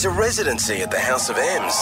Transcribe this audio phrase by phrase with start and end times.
[0.00, 1.76] It's a residency at the House of M's.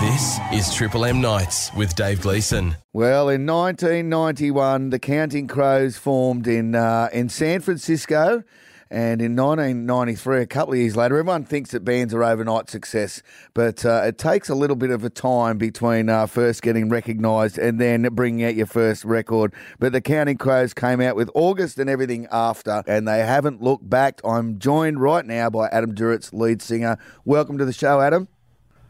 [0.00, 2.76] This is Triple M Nights with Dave Gleason.
[2.92, 8.42] Well, in 1991, the Counting Crows formed in uh, in San Francisco.
[8.90, 13.20] And in 1993, a couple of years later, everyone thinks that bands are overnight success,
[13.52, 17.58] but uh, it takes a little bit of a time between uh, first getting recognised
[17.58, 19.52] and then bringing out your first record.
[19.80, 23.90] But the Counting Crows came out with August and everything after, and they haven't looked
[23.90, 24.20] back.
[24.24, 26.96] I'm joined right now by Adam Duritz, lead singer.
[27.24, 28.28] Welcome to the show, Adam.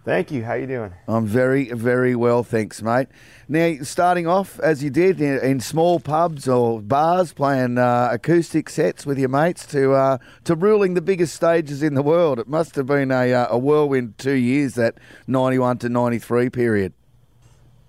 [0.07, 0.45] Thank you.
[0.45, 0.93] How you doing?
[1.09, 3.09] I'm very, very well, thanks, mate.
[3.49, 8.71] Now, starting off as you did in, in small pubs or bars, playing uh, acoustic
[8.71, 12.39] sets with your mates, to uh, to ruling the biggest stages in the world.
[12.39, 14.95] It must have been a, uh, a whirlwind two years that
[15.27, 16.93] '91 to '93 period.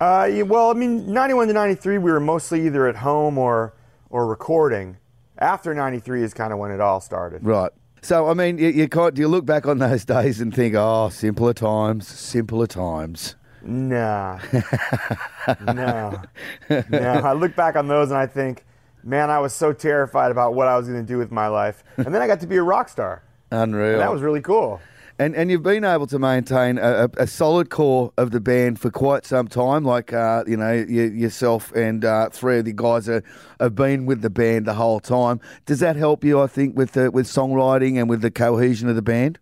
[0.01, 3.75] Uh, yeah, well, I mean, '91 to '93, we were mostly either at home or
[4.09, 4.97] or recording.
[5.37, 7.45] After '93 is kind of when it all started.
[7.45, 7.71] Right.
[8.01, 10.75] So, I mean, you, you can't, do you look back on those days and think,
[10.75, 13.35] oh, simpler times, simpler times?
[13.61, 14.39] Nah.
[15.73, 16.21] no.
[16.69, 16.99] No.
[16.99, 18.65] I look back on those and I think,
[19.03, 21.83] man, I was so terrified about what I was going to do with my life.
[21.97, 23.23] And then I got to be a rock star.
[23.51, 23.93] Unreal.
[23.93, 24.79] And that was really cool.
[25.19, 28.91] And and you've been able to maintain a, a, solid core of the band for
[28.91, 29.83] quite some time.
[29.83, 33.23] Like uh, you know you, yourself and uh, three of the guys are,
[33.59, 35.39] have been with the band the whole time.
[35.65, 36.39] Does that help you?
[36.39, 39.39] I think with the, with songwriting and with the cohesion of the band.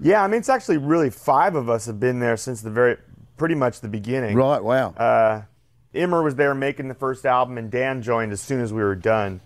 [0.00, 2.96] Yeah, I mean it's actually really five of us have been there since the very
[3.36, 4.34] pretty much the beginning.
[4.34, 4.62] Right.
[4.62, 4.90] Wow.
[4.90, 5.42] Uh,
[5.94, 8.96] Immer was there making the first album, and Dan joined as soon as we were
[8.96, 9.40] done.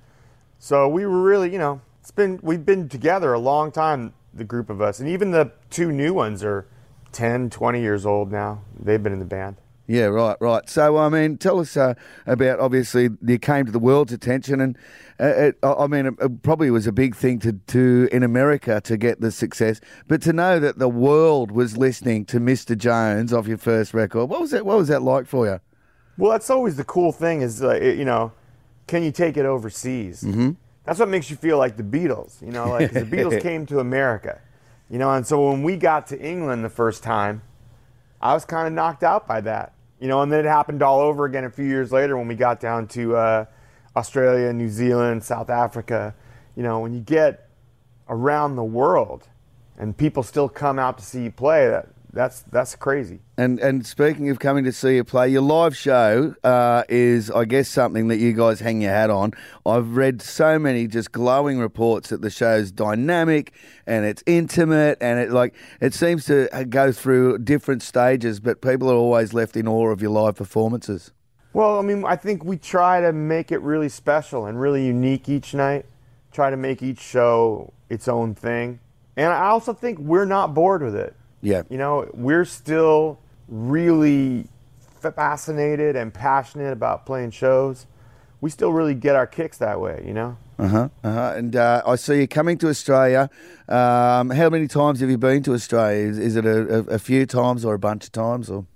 [0.59, 4.45] So we were really, you know, it's been we've been together a long time the
[4.45, 5.01] group of us.
[5.01, 6.67] And even the two new ones are
[7.13, 8.63] 10, 20 years old now.
[8.79, 9.57] They've been in the band.
[9.87, 10.69] Yeah, right, right.
[10.71, 14.79] So, I mean, tell us uh, about obviously you came to the world's attention, and
[15.19, 18.81] uh, it, I mean, it, it probably was a big thing to do in America
[18.83, 22.79] to get the success, but to know that the world was listening to Mr.
[22.79, 24.65] Jones off your first record, what was that?
[24.65, 25.61] What was that like for you?
[26.17, 28.31] Well, that's always the cool thing is, uh, you know,
[28.87, 30.23] can you take it overseas?
[30.23, 30.53] Mm-hmm
[30.91, 33.79] that's what makes you feel like the Beatles, you know, like the Beatles came to
[33.79, 34.41] America,
[34.89, 37.43] you know, and so when we got to England the first time,
[38.21, 40.99] I was kind of knocked out by that, you know, and then it happened all
[40.99, 43.45] over again a few years later when we got down to uh,
[43.95, 46.13] Australia, New Zealand, South Africa,
[46.57, 47.49] you know, when you get
[48.09, 49.29] around the world
[49.79, 53.21] and people still come out to see you play, that that's that's crazy.
[53.37, 57.45] And and speaking of coming to see you play, your live show uh, is, I
[57.45, 59.33] guess, something that you guys hang your hat on.
[59.65, 63.53] I've read so many just glowing reports that the show's dynamic
[63.87, 68.91] and it's intimate and it like it seems to go through different stages, but people
[68.91, 71.13] are always left in awe of your live performances.
[71.53, 75.29] Well, I mean, I think we try to make it really special and really unique
[75.29, 75.87] each night.
[76.33, 78.79] Try to make each show its own thing.
[79.17, 81.15] And I also think we're not bored with it.
[81.43, 81.63] Yeah.
[81.69, 83.19] You know, we're still
[83.49, 84.47] really
[85.01, 87.87] fascinated and passionate about playing shows.
[88.41, 90.37] We still really get our kicks that way, you know?
[90.59, 90.89] Uh huh.
[91.03, 91.35] Uh-huh.
[91.37, 93.31] And uh, I see you coming to Australia.
[93.69, 96.09] Um, how many times have you been to Australia?
[96.09, 98.51] Is, is it a, a, a, few times or a bunch of times?
[98.51, 98.67] or?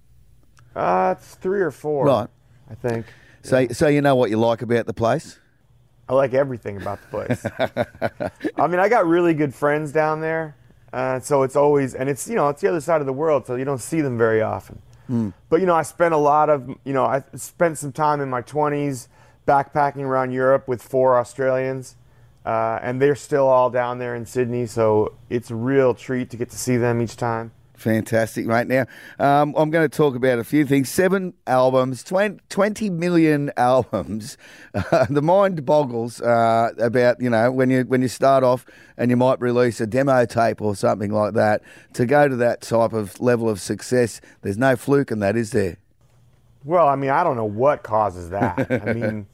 [0.74, 2.06] Uh, it's three or four.
[2.06, 2.28] Right.
[2.70, 3.06] I think.
[3.42, 3.72] So, yeah.
[3.72, 5.38] so you know what you like about the place?
[6.08, 7.46] I like everything about the place.
[8.56, 10.56] I mean, I got really good friends down there.
[10.94, 13.44] Uh, so it's always, and it's, you know, it's the other side of the world,
[13.48, 14.80] so you don't see them very often.
[15.10, 15.32] Mm.
[15.48, 18.30] But, you know, I spent a lot of, you know, I spent some time in
[18.30, 19.08] my 20s
[19.44, 21.96] backpacking around Europe with four Australians.
[22.46, 26.36] Uh, and they're still all down there in Sydney, so it's a real treat to
[26.36, 27.50] get to see them each time.
[27.76, 28.86] Fantastic, right Now,
[29.18, 30.88] um, I'm going to talk about a few things.
[30.88, 34.38] Seven albums, 20, 20 million albums.
[34.72, 38.64] Uh, the mind boggles uh, about, you know, when you when you start off
[38.96, 41.62] and you might release a demo tape or something like that.
[41.94, 45.50] To go to that type of level of success, there's no fluke in that, is
[45.50, 45.76] there?
[46.64, 48.70] Well, I mean, I don't know what causes that.
[48.70, 49.26] I mean,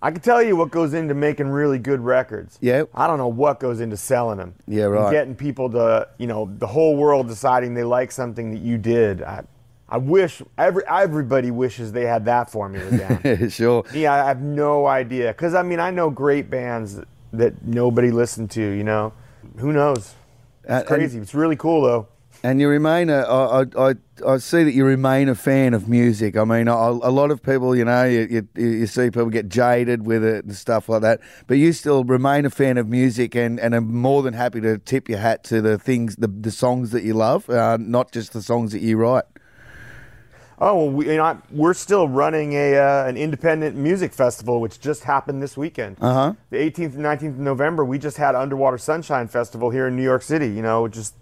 [0.00, 2.58] I can tell you what goes into making really good records.
[2.60, 2.84] Yeah.
[2.94, 4.54] I don't know what goes into selling them.
[4.66, 5.10] Yeah, right.
[5.10, 9.22] getting people to, you know, the whole world deciding they like something that you did.
[9.22, 9.42] I,
[9.88, 12.90] I wish every everybody wishes they had that formula
[13.24, 13.50] down.
[13.50, 13.84] sure.
[13.92, 18.10] Yeah, I have no idea because I mean I know great bands that, that nobody
[18.10, 18.62] listened to.
[18.62, 19.12] You know,
[19.56, 20.14] who knows?
[20.64, 21.16] It's uh, crazy.
[21.16, 22.08] And, it's really cool though.
[22.42, 23.94] And you remain a, I, I,
[24.24, 26.36] I see that you remain a fan of music.
[26.36, 29.48] I mean, a, a lot of people, you know, you, you, you, see people get
[29.48, 33.34] jaded with it and stuff like that, but you still remain a fan of music
[33.34, 36.52] and, and are more than happy to tip your hat to the things, the, the
[36.52, 39.24] songs that you love, uh, not just the songs that you write.
[40.60, 44.80] Oh, well, we, you know, we're still running a uh, an independent music festival, which
[44.80, 45.96] just happened this weekend.
[46.00, 46.34] Uh huh.
[46.50, 50.02] The 18th and 19th of November, we just had Underwater Sunshine Festival here in New
[50.02, 50.48] York City.
[50.48, 51.14] You know, just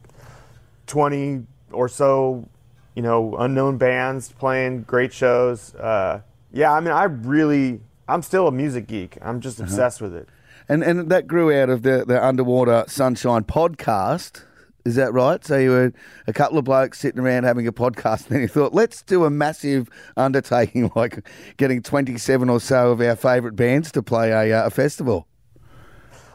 [0.86, 2.48] 20 or so,
[2.94, 5.74] you know, unknown bands playing great shows.
[5.74, 6.20] Uh,
[6.52, 9.18] yeah, I mean, I really, I'm still a music geek.
[9.20, 10.28] I'm just obsessed with it.
[10.68, 14.42] And and that grew out of the, the Underwater Sunshine podcast.
[14.84, 15.44] Is that right?
[15.44, 15.92] So you were
[16.28, 19.24] a couple of blokes sitting around having a podcast, and then you thought, let's do
[19.24, 24.58] a massive undertaking like getting 27 or so of our favourite bands to play a,
[24.58, 25.26] uh, a festival.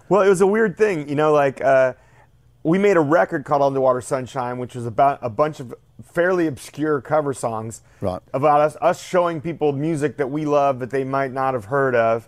[0.10, 1.94] Well, it was a weird thing, you know, like uh,
[2.64, 5.74] we made a record called Underwater Sunshine, which was about a bunch of
[6.04, 8.22] fairly obscure cover songs Right.
[8.34, 11.96] about us us showing people music that we love that they might not have heard
[11.96, 12.28] of.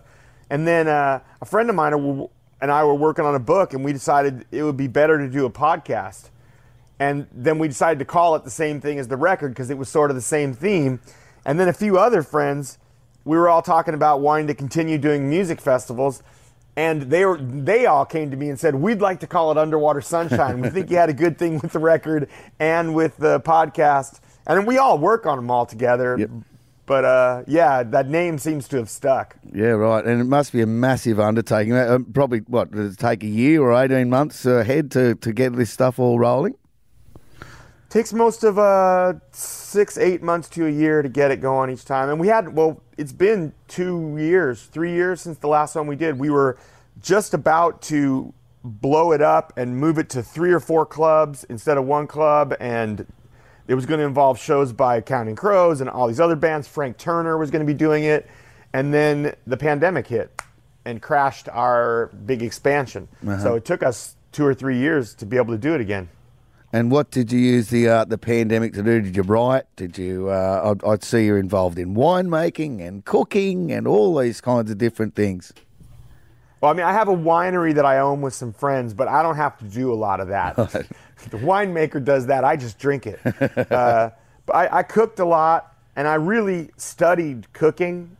[0.50, 1.92] And then uh, a friend of mine
[2.60, 5.28] and I were working on a book, and we decided it would be better to
[5.28, 6.30] do a podcast.
[7.00, 9.76] And then we decided to call it the same thing as the record because it
[9.76, 11.00] was sort of the same theme.
[11.44, 12.78] And then a few other friends,
[13.24, 16.22] we were all talking about wanting to continue doing music festivals
[16.76, 19.58] and they were they all came to me and said we'd like to call it
[19.58, 22.28] underwater sunshine we think you had a good thing with the record
[22.58, 26.30] and with the podcast and we all work on them all together Yep.
[26.86, 30.04] but uh, yeah that name seems to have stuck Yeah, right.
[30.04, 31.72] And it must be a massive undertaking.
[31.74, 35.54] Uh, Probably, what, does it take a year or 18 months ahead to, to get
[35.54, 36.56] this stuff all rolling?
[37.94, 41.84] Takes most of uh, six eight months to a year to get it going each
[41.84, 42.08] time.
[42.08, 45.94] And we had well it's been two years three years since the last one we
[45.94, 46.18] did.
[46.18, 46.58] We were
[47.00, 51.78] just about to blow it up and move it to three or four clubs instead
[51.78, 52.56] of one club.
[52.58, 53.06] And
[53.68, 56.66] it was going to involve shows by counting crows and all these other bands.
[56.66, 58.28] Frank turner was going to be doing it.
[58.72, 60.42] And then the pandemic hit
[60.84, 63.06] and crashed our big expansion.
[63.40, 66.08] So it took us two or three years to be able to do it again
[66.74, 69.00] And what did you use the uh, the pandemic to do?
[69.00, 69.62] Did you write?
[69.76, 70.28] Did you?
[70.28, 74.76] Uh, I'd, I'd see you're involved in winemaking and cooking and all these kinds of
[74.76, 75.52] different things.
[76.60, 79.22] Well, I mean, I have a winery that I own with some friends, but I
[79.22, 80.56] don't have to do a lot of that.
[81.30, 82.42] the winemaker does that.
[82.42, 83.20] I just drink it.
[83.24, 84.10] uh,
[84.46, 88.16] but I, I cooked a lot, and I really studied cooking.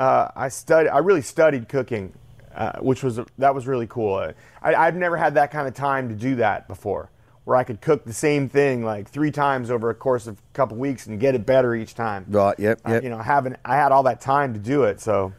[0.00, 0.88] Uh, I studied.
[0.88, 2.12] I really studied cooking,
[2.56, 4.32] uh, which was that was really cool.
[4.62, 7.10] I, I've never had that kind of time to do that before,
[7.48, 10.52] where I could cook the same thing like three times over a course of a
[10.52, 12.26] couple weeks and get it better each time.
[12.28, 13.02] Right, yep, Uh, yep.
[13.02, 15.32] you know, having I had all that time to do it, so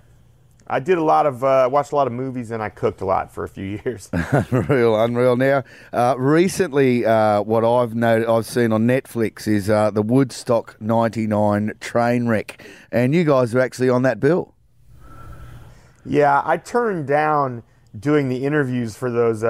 [0.65, 3.05] I did a lot of uh, watched a lot of movies and I cooked a
[3.05, 4.09] lot for a few years.
[4.11, 5.35] Unreal, unreal.
[5.37, 5.63] Now,
[5.93, 11.73] uh, recently, uh, what I've noted, I've seen on Netflix is uh, the Woodstock '99
[11.79, 14.55] train wreck, and you guys are actually on that bill.
[16.05, 17.61] yeah, I turned down
[17.99, 19.43] doing the interviews for those.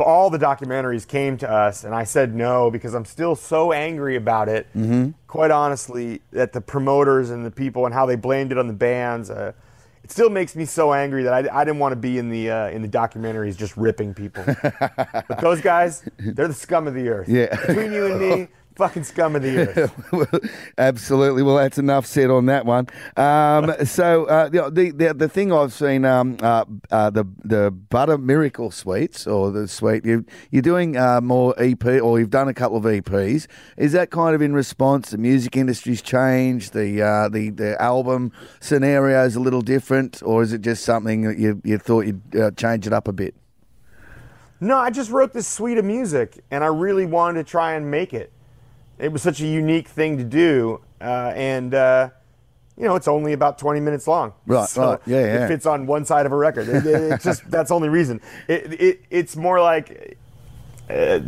[0.00, 4.16] All the documentaries came to us, and I said no because I'm still so angry
[4.16, 4.66] about it.
[4.74, 5.10] Mm-hmm.
[5.26, 8.72] Quite honestly, at the promoters and the people and how they blamed it on the
[8.72, 9.30] bands.
[9.30, 9.52] Uh,
[10.04, 12.50] it still makes me so angry that I, I didn't want to be in the
[12.50, 14.44] uh, in the documentaries just ripping people.
[14.62, 17.28] but those guys, they're the scum of the earth.
[17.28, 17.56] Yeah.
[17.66, 20.72] Between you and me, fucking scum of the earth.
[20.78, 21.42] Absolutely.
[21.42, 22.88] Well, that's enough said on that one.
[23.16, 28.18] Um, so uh, the, the the thing I've seen, um, uh, uh, the the Butter
[28.18, 32.54] Miracle Suites or the suite you you're doing uh, more EP or you've done a
[32.54, 33.46] couple of EPs.
[33.76, 35.10] Is that kind of in response?
[35.10, 36.72] The music industry's changed.
[36.72, 41.22] The uh, the the album scenario is a little different, or is it just something
[41.22, 43.34] that you you thought you'd uh, change it up a bit?
[44.60, 47.90] No, I just wrote this suite of music, and I really wanted to try and
[47.90, 48.32] make it.
[48.98, 52.10] It was such a unique thing to do, uh, and uh,
[52.76, 54.32] you know, it's only about 20 minutes long.
[54.46, 54.98] Right, right.
[55.06, 55.44] Yeah, yeah.
[55.44, 56.68] It fits on one side of a record.
[56.68, 58.20] It, it- it's just that's the only reason.
[58.48, 60.18] It, it it's more like.
[60.88, 61.20] Uh,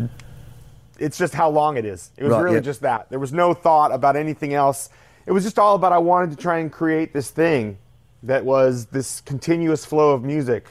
[0.99, 2.11] it's just how long it is.
[2.17, 2.61] It was Right, really yeah.
[2.63, 3.11] just that.
[3.11, 4.89] There was no thought about anything else.
[5.27, 7.77] It was just all about I wanted to try and create this thing
[8.23, 10.69] that was this continuous flow of music,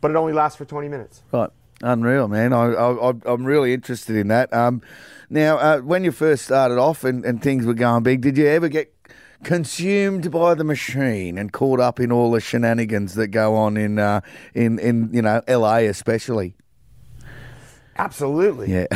[0.00, 1.22] but it only lasts for 20 minutes.
[1.30, 1.50] Right.
[1.82, 2.52] Unreal, man.
[2.52, 4.52] I, I, I'm really interested in that.
[4.52, 4.82] Um,
[5.28, 8.46] now, uh, when you first started off and, and things were going big, did you
[8.46, 8.92] ever get
[9.42, 13.98] consumed by the machine and caught up in all the shenanigans that go on in
[13.98, 14.20] uh,
[14.54, 16.54] in in you know LA especially?
[17.98, 18.72] Absolutely.
[18.72, 18.86] Yeah.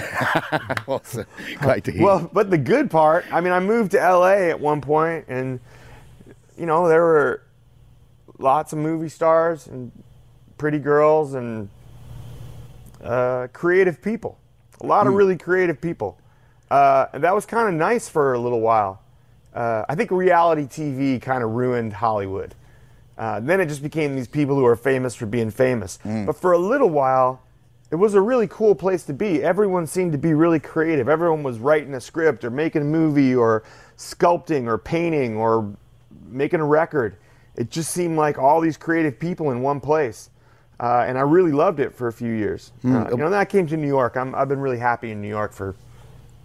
[0.89, 1.27] awesome.
[1.57, 2.03] Great to hear.
[2.03, 5.61] Well, but the good part, I mean, I moved to LA at one point, and
[6.57, 7.43] you know there were
[8.39, 9.91] lots of movie stars and
[10.57, 11.69] pretty girls and
[13.03, 14.39] uh, creative people.
[14.83, 16.19] A lot of really creative people,
[16.71, 19.03] uh, and that was kind of nice for a little while.
[19.55, 22.55] Uh, I think reality TV kind of ruined Hollywood.
[23.19, 25.99] Uh, then it just became these people who are famous for being famous.
[26.25, 27.43] But for a little while,
[27.91, 29.43] it was a really cool place to be.
[29.43, 31.09] Everyone seemed to be really creative.
[31.09, 33.65] Everyone was writing a script or making a movie or
[33.99, 35.71] sculpting or painting or
[36.29, 37.17] making a record.
[37.57, 40.31] It just seemed like all these creative people in one place.
[40.81, 42.73] Uh, and I really loved it for a few years.
[42.83, 42.97] Hmm.
[42.97, 44.17] Uh, you know, then I came to New York.
[44.17, 45.77] I'm, I've been really happy in New York for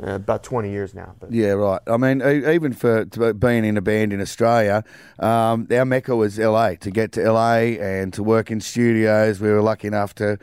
[0.01, 1.15] uh, about 20 years now.
[1.19, 1.81] But Yeah, right.
[1.87, 4.83] I mean, even for to being in a band in Australia,
[5.19, 6.75] um, our mecca was LA.
[6.75, 10.37] To get to LA and to work in studios, we were lucky enough to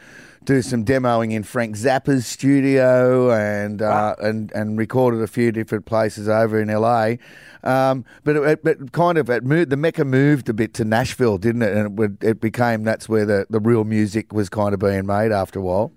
[0.45, 5.87] do some demoing in Frank Zappa's studio and uh, and and recorded a few different
[5.87, 7.15] places over in LA.
[7.63, 11.39] Um, but it, but kind of it moved, the mecca moved a bit to Nashville,
[11.39, 11.77] didn't it?
[11.77, 15.07] And it, would, it became that's where the, the real music was kind of being
[15.07, 15.93] made after a while.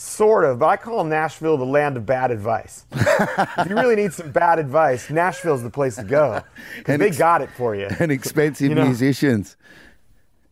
[0.00, 2.86] Sort of, but I call Nashville the land of bad advice.
[2.90, 6.40] if you really need some bad advice, Nashville's the place to go
[6.78, 7.86] because they ex- got it for you.
[8.00, 9.56] And expensive You know- musicians.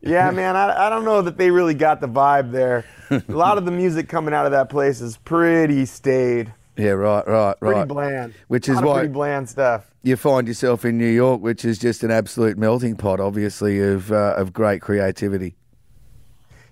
[0.02, 2.85] Yeah, man, I, I don't know that they really got the vibe there.
[3.11, 7.26] A lot of the music coming out of that place is pretty staid, Yeah, right,
[7.26, 7.73] right, right.
[7.73, 8.35] pretty bland.
[8.49, 9.90] Which is why- pretty bland stuff.
[10.02, 14.12] you find yourself in New York, which is just an absolute melting pot, obviously, of
[14.12, 15.57] uh, of great creativity.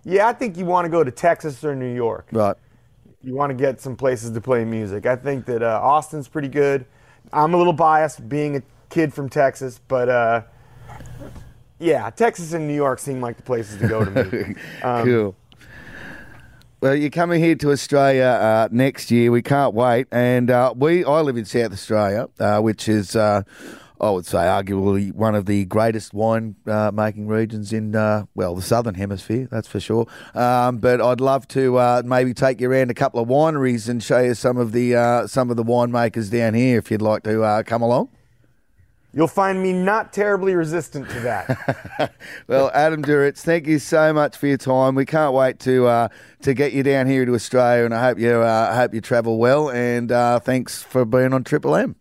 [0.05, 2.29] Yeah, I think you want to go to Texas or New York.
[2.31, 2.55] Right.
[3.27, 5.05] You want to get some places to play music.
[5.05, 6.87] I think that uh, Austin's pretty good.
[7.33, 10.43] I'm a little biased being a kid from Texas, but uh,
[11.81, 14.55] yeah, Texas and New York seem like the places to go to me.
[14.85, 15.37] Um, cool.
[16.81, 19.33] Well, you're coming here to Australia uh, next year.
[19.33, 20.07] We can't wait.
[20.13, 23.43] And uh, we, I live in South Australia, uh, which is, uh,
[24.01, 28.55] I would say, arguably one of the greatest wine uh, making regions in, uh, well,
[28.55, 29.49] the southern hemisphere.
[29.51, 30.07] That's for sure.
[30.35, 34.03] Um, but I'd love to uh, maybe take you around a couple of wineries and
[34.03, 36.79] show you some of the uh, some of the winemakers down here.
[36.79, 38.11] If you'd like to uh, come along.
[39.17, 42.13] You'll find me not terribly resistant to that.
[42.49, 44.95] Well, Adam Duritz, thank you so much for your time.
[44.95, 46.09] We can't wait to uh,
[46.43, 49.39] to get you down here to Australia, and I hope you uh, hope you travel
[49.39, 49.71] well.
[49.71, 51.97] And uh, thanks for being on Triple M.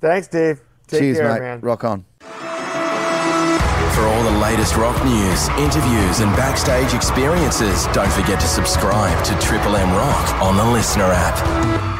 [0.00, 0.60] Thanks, Dave.
[0.86, 1.40] Take Cheers, care, mate.
[1.40, 1.60] man.
[1.60, 2.04] Rock on.
[3.94, 9.38] For all the latest rock news, interviews, and backstage experiences, don't forget to subscribe to
[9.38, 11.93] Triple M Rock on the LiSTNR app.